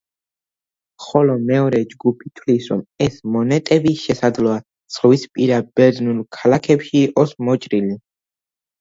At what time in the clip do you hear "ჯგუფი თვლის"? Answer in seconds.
1.91-2.71